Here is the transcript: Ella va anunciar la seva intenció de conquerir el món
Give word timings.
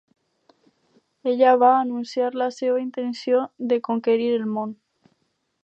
Ella 1.31 1.51
va 1.63 1.69
anunciar 1.81 2.31
la 2.43 2.49
seva 2.57 2.81
intenció 2.85 3.45
de 3.73 3.79
conquerir 3.91 4.33
el 4.39 4.49
món 4.57 4.77